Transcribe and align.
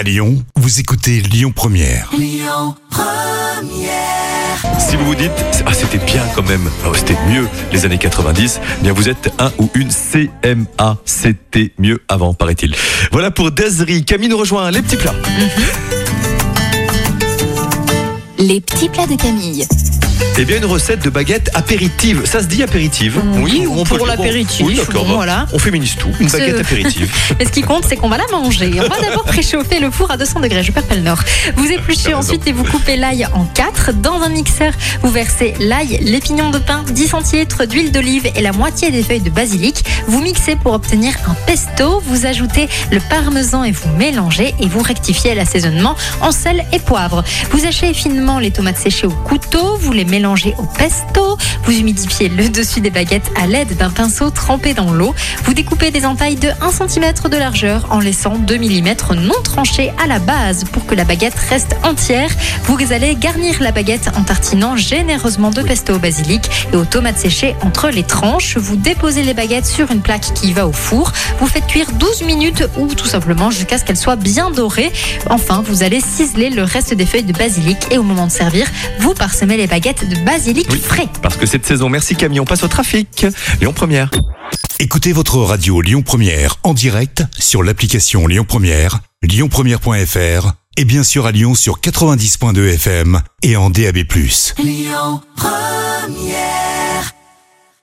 À 0.00 0.02
Lyon, 0.02 0.42
vous 0.56 0.80
écoutez 0.80 1.20
Lyon 1.20 1.52
Première. 1.54 2.10
Si 4.78 4.96
vous 4.96 5.04
vous 5.04 5.14
dites, 5.14 5.30
ah 5.66 5.74
c'était 5.74 6.02
bien 6.02 6.22
quand 6.34 6.48
même, 6.48 6.70
oh, 6.86 6.94
c'était 6.94 7.18
mieux 7.28 7.46
les 7.70 7.84
années 7.84 7.98
90, 7.98 8.60
eh 8.64 8.82
bien 8.82 8.94
vous 8.94 9.10
êtes 9.10 9.30
un 9.38 9.52
ou 9.58 9.68
une 9.74 9.90
CMA, 9.90 10.96
c'était 11.04 11.74
mieux 11.78 12.00
avant 12.08 12.32
paraît-il. 12.32 12.74
Voilà 13.12 13.30
pour 13.30 13.50
Desri, 13.50 14.02
Camille 14.06 14.30
nous 14.30 14.38
rejoint, 14.38 14.70
les 14.70 14.80
petits 14.80 14.96
plats. 14.96 15.14
Les 18.38 18.62
petits 18.62 18.88
plats 18.88 19.06
de 19.06 19.16
Camille. 19.16 19.66
Eh 20.38 20.44
bien 20.46 20.56
une 20.56 20.64
recette 20.64 21.00
de 21.04 21.10
baguette 21.10 21.50
apéritive, 21.52 22.22
ça 22.24 22.40
se 22.40 22.46
dit 22.46 22.62
apéritive 22.62 23.20
Oui, 23.42 23.66
ou 23.66 23.78
on 23.78 23.84
peut 23.84 23.98
pour 23.98 24.06
l'apéritif, 24.06 24.64
Oui 24.64 24.76
d'accord, 24.76 25.04
bon, 25.04 25.16
voilà. 25.16 25.44
on 25.52 25.58
féminise 25.58 25.96
tout, 25.96 26.08
une 26.18 26.30
Ce- 26.30 26.38
baguette 26.38 26.60
apéritive. 26.60 27.12
Mais 27.38 27.44
ce 27.44 27.50
qui 27.50 27.60
compte, 27.60 27.84
c'est 27.86 27.96
qu'on 27.96 28.08
va 28.08 28.16
la 28.16 28.26
manger. 28.32 28.70
On 28.78 28.88
va 28.88 29.00
d'abord 29.02 29.24
préchauffer 29.26 29.80
le 29.80 29.90
four 29.90 30.10
à 30.10 30.16
200 30.16 30.40
degrés. 30.40 30.62
Je 30.62 30.72
perds 30.72 30.84
pas 30.84 30.94
le 30.94 31.02
nord. 31.02 31.18
Vous 31.56 31.66
épluchez 31.70 32.14
ensuite 32.14 32.46
et 32.46 32.52
vous 32.52 32.64
coupez 32.64 32.96
l'ail 32.96 33.26
en 33.34 33.44
quatre. 33.44 33.92
Dans 33.92 34.22
un 34.22 34.30
mixeur, 34.30 34.72
vous 35.02 35.10
versez 35.10 35.52
l'ail, 35.60 35.98
les 36.00 36.20
pignons 36.20 36.48
de 36.50 36.58
pain, 36.58 36.84
10 36.90 37.08
centilitres 37.08 37.66
d'huile 37.66 37.92
d'olive 37.92 38.26
et 38.34 38.40
la 38.40 38.52
moitié 38.52 38.90
des 38.90 39.02
feuilles 39.02 39.20
de 39.20 39.30
basilic. 39.30 39.84
Vous 40.06 40.22
mixez 40.22 40.56
pour 40.56 40.72
obtenir 40.72 41.12
un 41.28 41.34
pesto. 41.44 42.02
Vous 42.06 42.24
ajoutez 42.24 42.66
le 42.90 43.00
parmesan 43.10 43.62
et 43.64 43.72
vous 43.72 43.90
mélangez 43.98 44.54
et 44.58 44.68
vous 44.68 44.80
rectifiez 44.82 45.34
l'assaisonnement 45.34 45.96
en 46.22 46.32
sel 46.32 46.64
et 46.72 46.78
poivre. 46.78 47.22
Vous 47.50 47.66
hachez 47.66 47.92
finement 47.92 48.38
les 48.38 48.52
tomates 48.52 48.78
séchées 48.78 49.06
au 49.06 49.10
couteau. 49.10 49.76
Vous 49.78 49.92
les 49.92 50.06
mélangez 50.06 50.29
au 50.30 50.62
pesto. 50.78 51.36
Vous 51.64 51.72
humidifiez 51.72 52.28
le 52.28 52.48
dessus 52.48 52.80
des 52.80 52.90
baguettes 52.90 53.30
à 53.40 53.48
l'aide 53.48 53.76
d'un 53.76 53.90
pinceau 53.90 54.30
trempé 54.30 54.74
dans 54.74 54.92
l'eau. 54.92 55.12
Vous 55.44 55.54
découpez 55.54 55.90
des 55.90 56.06
entailles 56.06 56.36
de 56.36 56.50
1 56.60 56.70
cm 56.88 57.12
de 57.28 57.36
largeur 57.36 57.86
en 57.90 57.98
laissant 57.98 58.36
2 58.36 58.58
mm 58.58 58.94
non 59.16 59.34
tranchés 59.42 59.90
à 60.02 60.06
la 60.06 60.20
base 60.20 60.64
pour 60.64 60.86
que 60.86 60.94
la 60.94 61.04
baguette 61.04 61.34
reste 61.34 61.76
entière. 61.82 62.30
Vous 62.64 62.78
allez 62.92 63.16
garnir 63.16 63.60
la 63.60 63.72
baguette 63.72 64.10
en 64.16 64.22
tartinant 64.22 64.76
généreusement 64.76 65.50
de 65.50 65.62
pesto 65.62 65.94
au 65.94 65.98
basilic 65.98 66.48
et 66.72 66.76
aux 66.76 66.84
tomates 66.84 67.18
séchées 67.18 67.56
entre 67.62 67.88
les 67.88 68.04
tranches. 68.04 68.56
Vous 68.56 68.76
déposez 68.76 69.24
les 69.24 69.34
baguettes 69.34 69.66
sur 69.66 69.90
une 69.90 70.00
plaque 70.00 70.32
qui 70.34 70.52
va 70.52 70.66
au 70.66 70.72
four. 70.72 71.12
Vous 71.40 71.46
faites 71.46 71.66
cuire 71.66 71.90
12 71.92 72.22
minutes 72.22 72.64
ou 72.78 72.94
tout 72.94 73.06
simplement 73.06 73.50
jusqu'à 73.50 73.78
ce 73.78 73.84
qu'elles 73.84 73.96
soient 73.96 74.16
bien 74.16 74.50
dorées. 74.50 74.92
Enfin, 75.28 75.62
vous 75.66 75.82
allez 75.82 76.00
ciseler 76.00 76.50
le 76.50 76.62
reste 76.62 76.94
des 76.94 77.06
feuilles 77.06 77.24
de 77.24 77.32
basilic 77.32 77.78
et 77.90 77.98
au 77.98 78.02
moment 78.02 78.26
de 78.26 78.32
servir, 78.32 78.66
vous 79.00 79.14
parsemez 79.14 79.56
les 79.56 79.66
baguettes 79.66 80.08
de 80.10 80.16
basilic 80.24 80.66
Oui. 80.70 80.78
frais. 80.80 81.08
Parce 81.22 81.36
que 81.36 81.46
cette 81.46 81.64
saison, 81.66 81.88
merci 81.88 82.14
Camille, 82.16 82.40
on 82.40 82.44
passe 82.44 82.62
au 82.62 82.68
trafic. 82.68 83.26
Lyon 83.60 83.72
Première. 83.72 84.10
Écoutez 84.78 85.12
votre 85.12 85.38
radio 85.38 85.80
Lyon 85.80 86.02
Première 86.02 86.56
en 86.62 86.74
direct 86.74 87.22
sur 87.38 87.62
l'application 87.62 88.26
Lyon 88.26 88.44
Première, 88.46 89.00
lyonpremière.fr 89.22 90.52
et 90.76 90.84
bien 90.84 91.02
sûr 91.02 91.26
à 91.26 91.32
Lyon 91.32 91.54
sur 91.54 91.80
90.2 91.80 92.74
FM 92.74 93.20
et 93.42 93.56
en 93.56 93.70
DAB+. 93.70 93.98